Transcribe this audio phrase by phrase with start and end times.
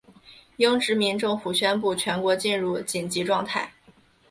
[0.57, 3.71] 英殖民政府宣布全国进入紧急状态。